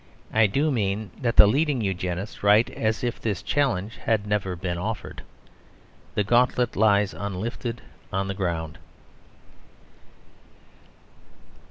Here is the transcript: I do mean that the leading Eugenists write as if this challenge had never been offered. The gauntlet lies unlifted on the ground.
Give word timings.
I 0.33 0.47
do 0.47 0.71
mean 0.71 1.11
that 1.21 1.35
the 1.35 1.45
leading 1.45 1.79
Eugenists 1.81 2.41
write 2.41 2.71
as 2.71 3.03
if 3.03 3.21
this 3.21 3.43
challenge 3.43 3.97
had 3.97 4.25
never 4.25 4.55
been 4.55 4.79
offered. 4.79 5.21
The 6.15 6.23
gauntlet 6.23 6.75
lies 6.75 7.13
unlifted 7.13 7.83
on 8.11 8.27
the 8.27 8.33
ground. 8.33 8.79